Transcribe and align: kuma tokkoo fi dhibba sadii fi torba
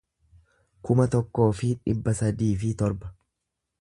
kuma 0.87 1.05
tokkoo 1.15 1.47
fi 1.59 1.71
dhibba 1.83 2.17
sadii 2.23 2.51
fi 2.63 2.73
torba 2.81 3.13